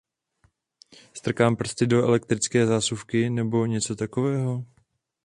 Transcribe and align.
Strkám 1.13 1.55
prsty 1.55 1.87
do 1.87 2.03
elektrické 2.07 2.65
zásuvky 2.65 3.29
nebo 3.29 3.65
něco 3.65 3.95
takového? 3.95 4.65